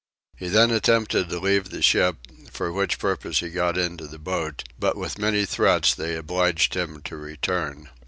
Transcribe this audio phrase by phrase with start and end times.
[0.35, 2.17] He then attempted to leave the ship,
[2.51, 7.03] for which purpose he got into the boat; but with many threats they obliged him
[7.03, 7.87] to return.